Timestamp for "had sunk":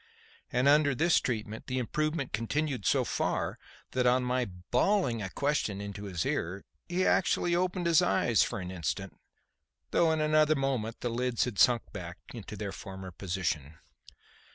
11.43-11.83